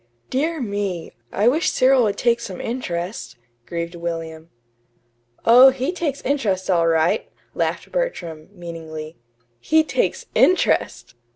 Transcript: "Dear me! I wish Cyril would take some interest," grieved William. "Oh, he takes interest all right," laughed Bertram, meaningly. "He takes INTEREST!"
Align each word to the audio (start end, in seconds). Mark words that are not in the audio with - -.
"Dear 0.31 0.59
me! 0.59 1.11
I 1.31 1.47
wish 1.47 1.69
Cyril 1.69 2.01
would 2.05 2.17
take 2.17 2.39
some 2.39 2.59
interest," 2.59 3.35
grieved 3.67 3.93
William. 3.93 4.49
"Oh, 5.45 5.69
he 5.69 5.91
takes 5.91 6.21
interest 6.21 6.71
all 6.71 6.87
right," 6.87 7.29
laughed 7.53 7.91
Bertram, 7.91 8.49
meaningly. 8.51 9.17
"He 9.59 9.83
takes 9.83 10.25
INTEREST!" 10.33 11.13